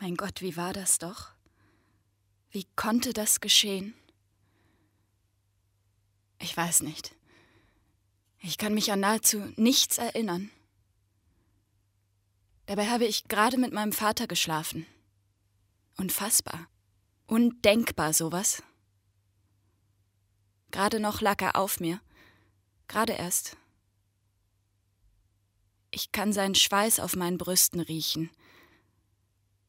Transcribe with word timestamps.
Mein 0.00 0.16
Gott, 0.16 0.40
wie 0.40 0.56
war 0.56 0.72
das 0.72 0.98
doch? 0.98 1.28
Wie 2.50 2.66
konnte 2.74 3.12
das 3.12 3.40
geschehen? 3.40 3.94
Ich 6.38 6.56
weiß 6.56 6.80
nicht. 6.80 7.14
Ich 8.38 8.56
kann 8.56 8.72
mich 8.72 8.90
an 8.90 9.00
nahezu 9.00 9.52
nichts 9.56 9.98
erinnern. 9.98 10.50
Dabei 12.64 12.88
habe 12.88 13.04
ich 13.04 13.28
gerade 13.28 13.58
mit 13.58 13.74
meinem 13.74 13.92
Vater 13.92 14.26
geschlafen. 14.26 14.86
Unfassbar. 15.98 16.66
Undenkbar 17.26 18.14
sowas. 18.14 18.62
Gerade 20.70 20.98
noch 20.98 21.20
lag 21.20 21.42
er 21.42 21.56
auf 21.56 21.78
mir. 21.78 22.00
Gerade 22.88 23.12
erst. 23.12 23.58
Ich 25.90 26.10
kann 26.10 26.32
seinen 26.32 26.54
Schweiß 26.54 27.00
auf 27.00 27.16
meinen 27.16 27.36
Brüsten 27.36 27.80
riechen. 27.80 28.30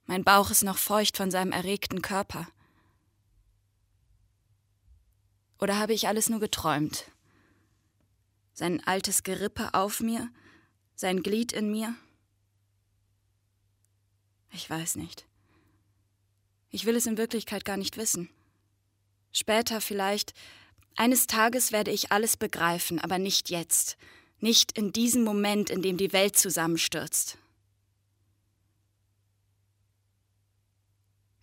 Mein 0.06 0.24
Bauch 0.24 0.52
ist 0.52 0.64
noch 0.64 0.78
feucht 0.78 1.18
von 1.18 1.32
seinem 1.32 1.52
erregten 1.52 2.02
Körper. 2.02 2.48
Oder 5.60 5.78
habe 5.78 5.94
ich 5.94 6.08
alles 6.08 6.30
nur 6.30 6.40
geträumt? 6.40 7.06
Sein 8.54 8.86
altes 8.86 9.24
Gerippe 9.24 9.74
auf 9.74 10.00
mir, 10.00 10.30
sein 10.96 11.24
Glied 11.24 11.52
in 11.54 11.72
mir? 11.72 11.96
Ich 14.52 14.70
weiß 14.70 14.96
nicht. 14.96 15.26
Ich 16.70 16.86
will 16.86 16.96
es 16.96 17.06
in 17.06 17.18
Wirklichkeit 17.18 17.64
gar 17.64 17.78
nicht 17.78 17.98
wissen. 17.98 18.30
Später 19.32 19.82
vielleicht, 19.82 20.34
eines 20.96 21.28
Tages 21.28 21.72
werde 21.72 21.92
ich 21.92 22.12
alles 22.12 22.38
begreifen, 22.38 23.00
aber 23.00 23.18
nicht 23.18 23.50
jetzt, 23.50 23.98
nicht 24.40 24.78
in 24.78 24.92
diesem 24.92 25.24
Moment, 25.24 25.70
in 25.70 25.82
dem 25.82 25.98
die 25.98 26.12
Welt 26.12 26.38
zusammenstürzt. 26.38 27.38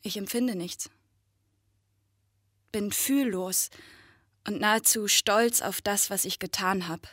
Ich 0.02 0.16
empfinde 0.16 0.54
nichts, 0.54 0.90
bin 2.72 2.92
fühllos 2.92 3.70
und 4.46 4.60
nahezu 4.60 5.08
stolz 5.08 5.60
auf 5.60 5.80
das, 5.80 6.10
was 6.10 6.24
ich 6.24 6.38
getan 6.38 6.88
habe. 6.88 7.08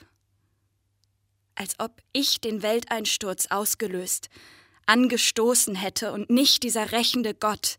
Als 1.56 1.80
ob 1.80 2.02
ich 2.12 2.42
den 2.42 2.62
Welteinsturz 2.62 3.48
ausgelöst, 3.48 4.30
angestoßen 4.86 5.76
hätte 5.76 6.12
und 6.12 6.30
nicht 6.30 6.64
dieser 6.64 6.92
rächende 6.92 7.34
Gott, 7.34 7.78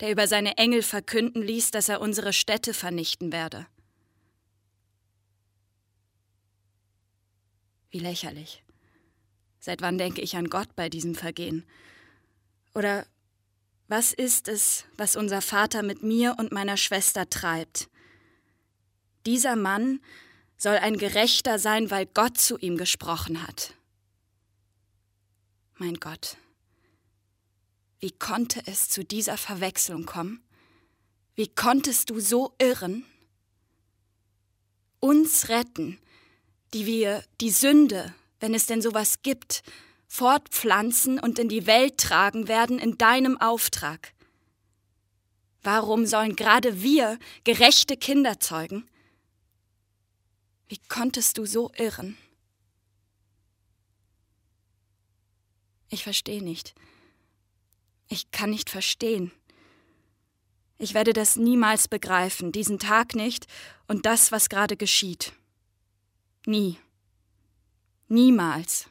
der 0.00 0.10
über 0.10 0.26
seine 0.26 0.56
Engel 0.56 0.82
verkünden 0.82 1.42
ließ, 1.42 1.70
dass 1.70 1.88
er 1.88 2.00
unsere 2.00 2.32
Städte 2.32 2.74
vernichten 2.74 3.32
werde. 3.32 3.66
Wie 7.90 7.98
lächerlich. 7.98 8.62
Seit 9.60 9.82
wann 9.82 9.98
denke 9.98 10.20
ich 10.20 10.36
an 10.36 10.50
Gott 10.50 10.76
bei 10.76 10.88
diesem 10.88 11.14
Vergehen? 11.14 11.64
Oder 12.74 13.06
was 13.88 14.12
ist 14.12 14.48
es, 14.48 14.84
was 14.96 15.16
unser 15.16 15.40
Vater 15.40 15.82
mit 15.82 16.02
mir 16.02 16.36
und 16.38 16.52
meiner 16.52 16.76
Schwester 16.76 17.28
treibt? 17.28 17.88
Dieser 19.26 19.56
Mann 19.56 20.00
soll 20.58 20.76
ein 20.76 20.98
Gerechter 20.98 21.58
sein, 21.58 21.90
weil 21.90 22.06
Gott 22.06 22.38
zu 22.38 22.58
ihm 22.58 22.76
gesprochen 22.76 23.46
hat. 23.46 23.74
Mein 25.76 25.94
Gott, 25.94 26.36
wie 28.00 28.10
konnte 28.10 28.62
es 28.66 28.88
zu 28.88 29.04
dieser 29.04 29.36
Verwechslung 29.36 30.04
kommen? 30.04 30.42
Wie 31.34 31.48
konntest 31.48 32.10
du 32.10 32.20
so 32.20 32.54
irren? 32.58 33.04
Uns 35.00 35.48
retten, 35.48 35.98
die 36.74 36.84
wir 36.86 37.24
die 37.40 37.50
Sünde, 37.50 38.14
wenn 38.40 38.54
es 38.54 38.66
denn 38.66 38.82
sowas 38.82 39.22
gibt, 39.22 39.62
fortpflanzen 40.08 41.20
und 41.20 41.38
in 41.38 41.48
die 41.48 41.66
Welt 41.66 41.98
tragen 41.98 42.48
werden 42.48 42.78
in 42.78 42.98
deinem 42.98 43.40
Auftrag. 43.40 44.12
Warum 45.62 46.06
sollen 46.06 46.34
gerade 46.34 46.82
wir 46.82 47.18
gerechte 47.44 47.96
Kinder 47.96 48.40
zeugen? 48.40 48.88
Wie 50.68 50.78
konntest 50.88 51.38
du 51.38 51.46
so 51.46 51.70
irren? 51.76 52.16
Ich 55.90 56.02
verstehe 56.04 56.42
nicht. 56.42 56.74
Ich 58.08 58.30
kann 58.30 58.50
nicht 58.50 58.70
verstehen. 58.70 59.32
Ich 60.78 60.94
werde 60.94 61.12
das 61.12 61.36
niemals 61.36 61.88
begreifen, 61.88 62.52
diesen 62.52 62.78
Tag 62.78 63.14
nicht 63.14 63.46
und 63.88 64.06
das, 64.06 64.30
was 64.30 64.48
gerade 64.48 64.76
geschieht. 64.76 65.32
Nie. 66.46 66.78
Niemals. 68.08 68.88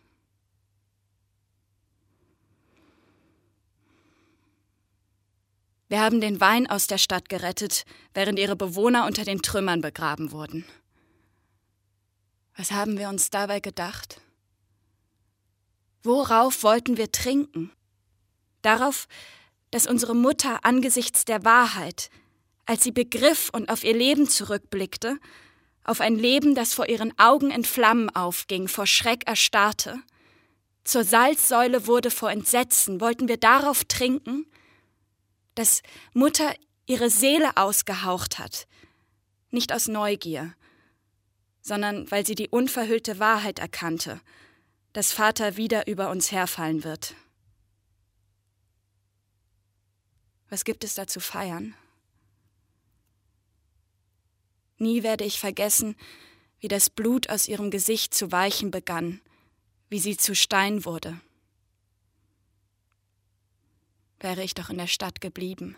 Wir 5.88 6.02
haben 6.02 6.22
den 6.22 6.42
Wein 6.42 6.70
aus 6.70 6.88
der 6.88 6.98
Stadt 6.98 7.30
gerettet, 7.30 7.84
während 8.14 8.40
ihre 8.40 8.56
Bewohner 8.56 9.06
unter 9.06 9.24
den 9.24 9.42
Trümmern 9.42 9.82
begraben 9.82 10.32
wurden. 10.32 10.66
Was 12.56 12.72
haben 12.72 12.98
wir 12.98 13.10
uns 13.10 13.30
dabei 13.30 13.60
gedacht? 13.60 14.20
Worauf 16.04 16.64
wollten 16.64 16.98
wir 16.98 17.12
trinken? 17.12 17.72
darauf, 18.68 19.08
dass 19.72 19.88
unsere 19.88 20.16
Mutter 20.16 20.60
angesichts 20.64 21.26
der 21.26 21.44
Wahrheit, 21.44 22.10
als 22.66 22.84
sie 22.84 22.92
begriff 22.92 23.50
und 23.52 23.70
auf 23.70 23.84
ihr 23.84 23.96
Leben 23.96 24.28
zurückblickte, 24.28 25.18
auf 25.84 26.02
ein 26.02 26.18
Leben, 26.18 26.54
das 26.54 26.74
vor 26.74 26.90
ihren 26.90 27.18
Augen 27.18 27.50
in 27.50 27.64
Flammen 27.64 28.10
aufging, 28.14 28.68
vor 28.68 28.86
Schreck 28.86 29.26
erstarrte, 29.26 30.00
zur 30.84 31.04
Salzsäule 31.04 31.88
wurde 31.88 32.12
vor 32.12 32.32
Entsetzen, 32.32 33.02
wollten 33.02 33.28
wir 33.28 33.38
darauf 33.38 33.84
trinken, 33.86 34.46
dass 35.58 35.82
Mutter 36.14 36.54
ihre 36.86 37.10
Seele 37.10 37.58
ausgehaucht 37.58 38.38
hat, 38.38 38.68
nicht 39.50 39.74
aus 39.74 39.88
Neugier, 39.88 40.56
sondern 41.62 42.10
weil 42.12 42.26
sie 42.26 42.36
die 42.36 42.50
unverhüllte 42.50 43.20
Wahrheit 43.20 43.60
erkannte, 43.60 44.22
dass 44.94 45.12
Vater 45.12 45.58
wieder 45.58 45.88
über 45.88 46.10
uns 46.10 46.32
herfallen 46.32 46.84
wird. 46.84 47.16
Was 50.50 50.64
gibt 50.64 50.84
es 50.84 50.94
da 50.94 51.08
zu 51.08 51.20
feiern? 51.20 51.76
Nie 54.78 55.02
werde 55.02 55.26
ich 55.26 55.40
vergessen, 55.40 55.96
wie 56.60 56.68
das 56.68 56.90
Blut 56.90 57.30
aus 57.30 57.48
ihrem 57.48 57.72
Gesicht 57.72 58.14
zu 58.14 58.32
weichen 58.32 58.70
begann, 58.70 59.22
wie 59.90 60.00
sie 60.00 60.18
zu 60.18 60.36
Stein 60.36 60.86
wurde. 60.86 61.20
Wäre 64.20 64.44
ich 64.44 64.56
doch 64.56 64.70
in 64.70 64.78
der 64.78 64.88
Stadt 64.88 65.22
geblieben, 65.22 65.76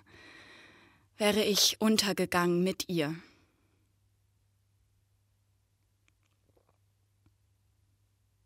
wäre 1.18 1.44
ich 1.44 1.76
untergegangen 1.80 2.64
mit 2.64 2.88
ihr. 2.88 3.16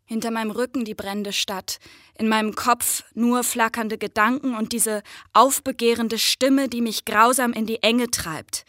Hinter 0.06 0.30
meinem 0.30 0.50
Rücken 0.50 0.84
die 0.84 0.94
brennende 0.94 1.32
Stadt, 1.32 1.78
in 2.18 2.28
meinem 2.28 2.54
Kopf 2.54 3.04
nur 3.14 3.42
flackernde 3.42 3.96
Gedanken 3.96 4.54
und 4.54 4.72
diese 4.72 5.02
aufbegehrende 5.32 6.18
Stimme, 6.18 6.68
die 6.68 6.82
mich 6.82 7.04
grausam 7.04 7.52
in 7.52 7.66
die 7.66 7.82
Enge 7.82 8.10
treibt. 8.10 8.64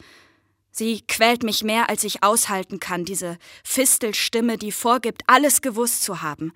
Sie 0.70 1.02
quält 1.06 1.42
mich 1.42 1.64
mehr, 1.64 1.88
als 1.88 2.04
ich 2.04 2.22
aushalten 2.22 2.80
kann, 2.80 3.04
diese 3.04 3.38
Fistelstimme, 3.64 4.58
die 4.58 4.72
vorgibt, 4.72 5.22
alles 5.26 5.60
gewusst 5.60 6.02
zu 6.02 6.22
haben, 6.22 6.52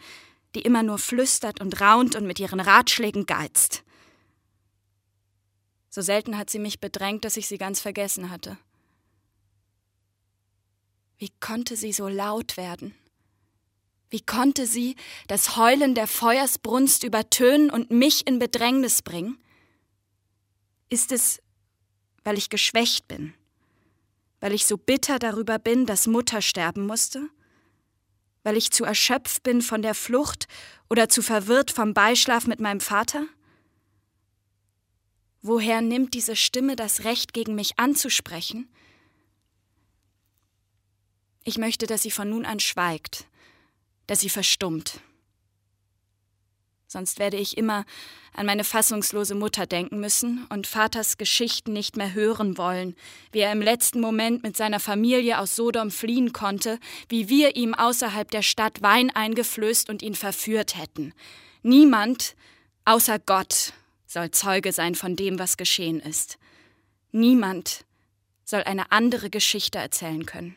die 0.55 0.63
immer 0.63 0.83
nur 0.83 0.99
flüstert 0.99 1.61
und 1.61 1.81
raunt 1.81 2.17
und 2.17 2.27
mit 2.27 2.39
ihren 2.39 2.61
Ratschlägen 2.61 3.27
geizt. 3.27 3.83
So 5.91 6.01
selten 6.03 6.39
hat 6.39 6.49
sie 6.49 6.61
mich 6.61 6.81
bedrängt, 6.81 7.25
dass 7.25 7.37
ich 7.37 7.49
sie 7.49 7.59
ganz 7.59 7.81
vergessen 7.81 8.31
hatte. 8.31 8.57
Wie 11.19 11.31
konnte 11.41 11.77
sie 11.77 11.93
so 11.93 12.09
laut 12.09 12.57
werden? 12.57 12.95
Wie 14.09 14.21
konnte 14.21 14.67
sie 14.67 14.97
das 15.27 15.57
Heulen 15.57 15.95
der 15.95 16.07
Feuersbrunst 16.07 17.05
übertönen 17.05 17.71
und 17.71 17.91
mich 17.91 18.27
in 18.27 18.39
Bedrängnis 18.39 19.03
bringen? 19.03 19.39
Ist 20.89 21.13
es, 21.13 21.43
weil 22.25 22.39
ich 22.39 22.51
geschwächt 22.51 23.07
bin? 23.07 23.35
Weil 24.41 24.55
ich 24.55 24.67
so 24.67 24.77
bitter 24.77 25.19
darüber 25.19 25.59
bin, 25.59 25.87
dass 25.87 26.07
Mutter 26.07 26.41
sterben 26.41 26.87
musste? 26.87 27.29
Weil 28.43 28.57
ich 28.57 28.71
zu 28.71 28.85
erschöpft 28.85 29.43
bin 29.43 29.61
von 29.61 29.83
der 29.83 29.95
Flucht 29.95 30.47
oder 30.89 31.09
zu 31.09 31.21
verwirrt 31.21 31.71
vom 31.71 31.95
Beischlaf 31.95 32.47
mit 32.47 32.59
meinem 32.59 32.81
Vater? 32.81 33.27
Woher 35.43 35.81
nimmt 35.81 36.15
diese 36.15 36.37
Stimme 36.37 36.77
das 36.77 37.05
Recht, 37.05 37.33
gegen 37.33 37.55
mich 37.55 37.79
anzusprechen? 37.79 38.69
Ich 41.45 41.57
möchte, 41.57 41.87
dass 41.87 42.03
sie 42.03 42.11
von 42.11 42.29
nun 42.29 42.45
an 42.45 42.61
schweigt, 42.61 43.27
dass 44.07 44.21
sie 44.21 44.29
verstummt. 44.29 45.01
Sonst 46.87 47.19
werde 47.19 47.37
ich 47.37 47.57
immer 47.57 47.85
an 48.35 48.47
meine 48.47 48.65
fassungslose 48.65 49.37
Mutter 49.37 49.65
denken 49.65 50.01
müssen 50.01 50.45
und 50.51 50.67
Vaters 50.67 51.19
Geschichten 51.19 51.73
nicht 51.73 51.97
mehr 51.97 52.15
hören 52.15 52.59
wollen, 52.59 52.97
wie 53.33 53.39
er 53.39 53.53
im 53.53 53.63
letzten 53.63 54.01
Moment 54.01 54.43
mit 54.43 54.57
seiner 54.57 54.81
Familie 54.81 55.39
aus 55.39 55.55
Sodom 55.57 55.91
fliehen 55.91 56.33
konnte, 56.33 56.81
wie 57.09 57.29
wir 57.29 57.55
ihm 57.55 57.75
außerhalb 57.75 58.29
der 58.31 58.43
Stadt 58.43 58.83
Wein 58.83 59.11
eingeflößt 59.11 59.89
und 59.89 60.03
ihn 60.03 60.17
verführt 60.17 60.77
hätten. 60.77 61.15
Niemand 61.63 62.35
außer 62.85 63.21
Gott 63.21 63.73
soll 64.11 64.33
Zeuge 64.33 64.73
sein 64.73 64.97
von 64.97 65.15
dem, 65.15 65.39
was 65.39 65.57
geschehen 65.57 66.01
ist. 66.01 66.37
Niemand 67.13 67.85
soll 68.45 68.65
eine 68.65 68.91
andere 68.91 69.31
Geschichte 69.31 69.79
erzählen 69.79 70.27
können. 70.27 70.57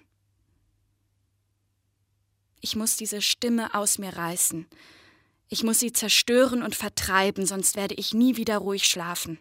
Ich 2.62 2.76
muss 2.76 2.98
diese 2.98 3.22
Stimme 3.22 3.76
aus 3.76 4.00
mir 4.00 4.10
reißen. 4.10 4.66
Ich 5.50 5.64
muss 5.64 5.80
sie 5.80 5.94
zerstören 5.94 6.64
und 6.64 6.76
vertreiben, 6.76 7.46
sonst 7.46 7.76
werde 7.76 7.94
ich 7.94 8.16
nie 8.16 8.38
wieder 8.38 8.58
ruhig 8.58 8.88
schlafen. 8.88 9.38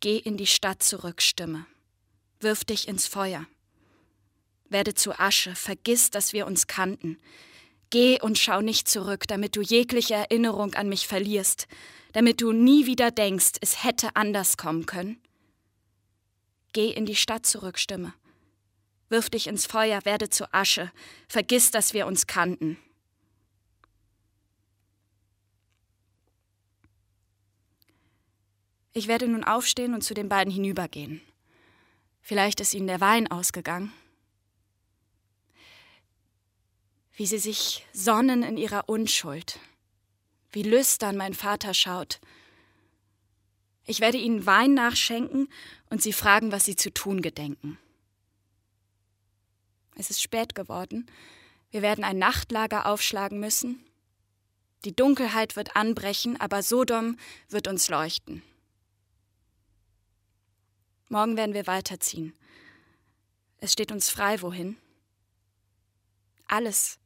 Geh 0.00 0.16
in 0.16 0.38
die 0.38 0.46
Stadt 0.46 0.82
zurück, 0.82 1.20
Stimme. 1.20 1.66
Wirf 2.40 2.64
dich 2.64 2.88
ins 2.88 3.06
Feuer. 3.06 3.46
Werde 4.70 4.94
zu 4.94 5.18
Asche, 5.18 5.54
vergiss, 5.54 6.10
dass 6.10 6.32
wir 6.32 6.46
uns 6.46 6.66
kannten. 6.66 7.18
Geh 7.90 8.20
und 8.20 8.38
schau 8.38 8.60
nicht 8.60 8.88
zurück, 8.88 9.26
damit 9.28 9.56
du 9.56 9.62
jegliche 9.62 10.14
Erinnerung 10.14 10.74
an 10.74 10.88
mich 10.88 11.06
verlierst, 11.06 11.68
damit 12.12 12.40
du 12.40 12.52
nie 12.52 12.86
wieder 12.86 13.10
denkst, 13.10 13.52
es 13.60 13.84
hätte 13.84 14.16
anders 14.16 14.56
kommen 14.56 14.86
können. 14.86 15.20
Geh 16.72 16.90
in 16.90 17.06
die 17.06 17.14
Stadt 17.14 17.46
zurück, 17.46 17.78
Stimme. 17.78 18.12
Wirf 19.08 19.30
dich 19.30 19.46
ins 19.46 19.66
Feuer, 19.66 20.04
werde 20.04 20.30
zu 20.30 20.52
Asche, 20.52 20.90
vergiss, 21.28 21.70
dass 21.70 21.94
wir 21.94 22.06
uns 22.06 22.26
kannten. 22.26 22.76
Ich 28.92 29.08
werde 29.08 29.28
nun 29.28 29.44
aufstehen 29.44 29.94
und 29.94 30.02
zu 30.02 30.14
den 30.14 30.28
beiden 30.28 30.52
hinübergehen. 30.52 31.20
Vielleicht 32.22 32.60
ist 32.60 32.74
ihnen 32.74 32.86
der 32.86 33.00
Wein 33.00 33.30
ausgegangen. 33.30 33.92
Wie 37.16 37.26
sie 37.26 37.38
sich 37.38 37.86
sonnen 37.92 38.42
in 38.42 38.58
ihrer 38.58 38.88
Unschuld. 38.88 39.58
Wie 40.52 40.62
lüstern 40.62 41.16
mein 41.16 41.32
Vater 41.34 41.72
schaut. 41.72 42.20
Ich 43.86 44.00
werde 44.00 44.18
ihnen 44.18 44.44
Wein 44.44 44.74
nachschenken 44.74 45.48
und 45.88 46.02
sie 46.02 46.12
fragen, 46.12 46.52
was 46.52 46.66
sie 46.66 46.76
zu 46.76 46.92
tun 46.92 47.22
gedenken. 47.22 47.78
Es 49.94 50.10
ist 50.10 50.20
spät 50.20 50.54
geworden. 50.54 51.10
Wir 51.70 51.80
werden 51.80 52.04
ein 52.04 52.18
Nachtlager 52.18 52.84
aufschlagen 52.84 53.40
müssen. 53.40 53.82
Die 54.84 54.94
Dunkelheit 54.94 55.56
wird 55.56 55.74
anbrechen, 55.74 56.38
aber 56.38 56.62
Sodom 56.62 57.16
wird 57.48 57.66
uns 57.66 57.88
leuchten. 57.88 58.42
Morgen 61.08 61.36
werden 61.36 61.54
wir 61.54 61.66
weiterziehen. 61.66 62.34
Es 63.58 63.72
steht 63.72 63.90
uns 63.90 64.10
frei, 64.10 64.42
wohin? 64.42 64.76
Alles 66.46 66.98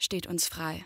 steht 0.00 0.26
uns 0.26 0.48
frei. 0.48 0.84